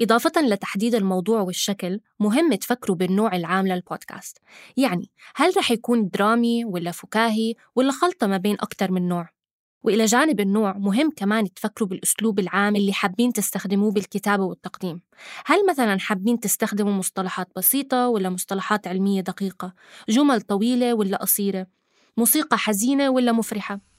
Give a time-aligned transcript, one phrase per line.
[0.00, 4.38] إضافة لتحديد الموضوع والشكل مهم تفكروا بالنوع العام للبودكاست.
[4.76, 9.28] يعني هل رح يكون درامي ولا فكاهي ولا خلطة ما بين أكتر من نوع؟
[9.82, 15.00] وإلى جانب النوع مهم كمان تفكروا بالأسلوب العام اللي حابين تستخدموه بالكتابة والتقديم.
[15.46, 19.74] هل مثلا حابين تستخدموا مصطلحات بسيطة ولا مصطلحات علمية دقيقة؟
[20.08, 21.66] جمل طويلة ولا قصيرة؟
[22.16, 23.93] موسيقى حزينة ولا مفرحة؟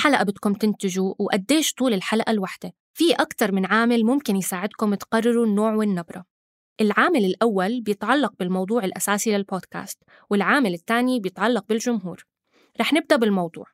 [0.00, 5.74] حلقة بدكم تنتجوا وقديش طول الحلقة الواحدة؟ في أكثر من عامل ممكن يساعدكم تقرروا النوع
[5.74, 6.24] والنبرة
[6.80, 12.26] العامل الأول بيتعلق بالموضوع الأساسي للبودكاست والعامل الثاني بيتعلق بالجمهور.
[12.80, 13.66] رح نبدأ بالموضوع.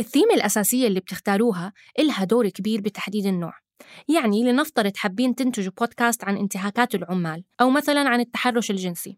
[0.00, 3.65] الثيمة الأساسية اللي بتختاروها إلها دور كبير بتحديد النوع.
[4.08, 9.16] يعني لنفترض حابين تنتجوا بودكاست عن انتهاكات العمال أو مثلا عن التحرش الجنسي.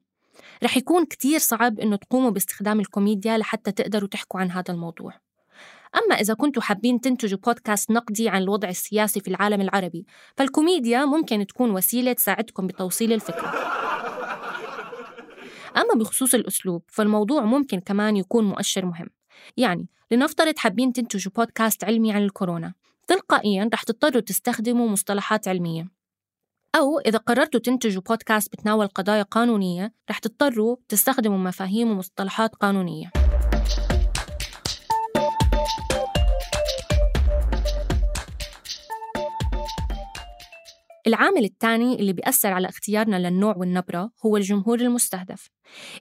[0.62, 5.12] رح يكون كتير صعب إنه تقوموا باستخدام الكوميديا لحتى تقدروا تحكوا عن هذا الموضوع.
[5.96, 10.06] أما إذا كنتوا حابين تنتجوا بودكاست نقدي عن الوضع السياسي في العالم العربي
[10.36, 13.52] فالكوميديا ممكن تكون وسيلة تساعدكم بتوصيل الفكرة.
[15.76, 19.06] أما بخصوص الأسلوب فالموضوع ممكن كمان يكون مؤشر مهم.
[19.56, 22.74] يعني لنفترض حابين تنتجوا بودكاست علمي عن الكورونا.
[23.08, 25.88] تلقائيا رح تضطروا تستخدموا مصطلحات علمية.
[26.74, 33.10] أو إذا قررتوا تنتجوا بودكاست بتناول قضايا قانونية رح تضطروا تستخدموا مفاهيم ومصطلحات قانونية.
[41.06, 45.50] العامل الثاني اللي بيأثر على اختيارنا للنوع والنبرة هو الجمهور المستهدف.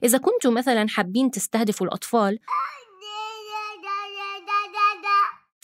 [0.02, 2.38] إذا كنتوا مثلا حابين تستهدفوا الأطفال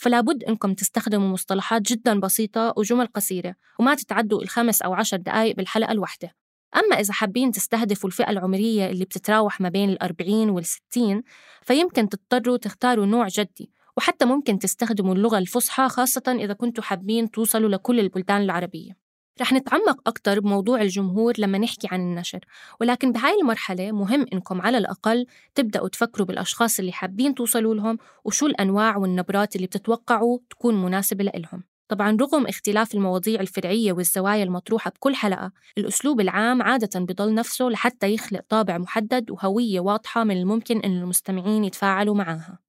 [0.05, 5.55] فلا بد إنكم تستخدموا مصطلحات جدا بسيطة وجمل قصيرة وما تتعدوا الخمس أو عشر دقائق
[5.55, 6.35] بالحلقة الواحدة.
[6.75, 11.23] أما إذا حابين تستهدفوا الفئة العمرية اللي بتتراوح ما بين الأربعين والستين
[11.61, 17.69] فيمكن تضطروا تختاروا نوع جدي وحتى ممكن تستخدموا اللغة الفصحى خاصة إذا كنتوا حابين توصلوا
[17.69, 19.04] لكل البلدان العربية.
[19.41, 22.39] رح نتعمق أكتر بموضوع الجمهور لما نحكي عن النشر.
[22.81, 25.25] ولكن بهاي المرحلة مهم إنكم على الأقل
[25.55, 31.63] تبدأوا تفكروا بالأشخاص اللي حابين توصلوا لهم وشو الأنواع والنبرات اللي بتتوقعوا تكون مناسبة لإلهم.
[31.87, 38.13] طبعا رغم اختلاف المواضيع الفرعية والزوايا المطروحة بكل حلقة الأسلوب العام عادة بضل نفسه لحتى
[38.13, 42.59] يخلق طابع محدد وهوية واضحة من الممكن أن المستمعين يتفاعلوا معها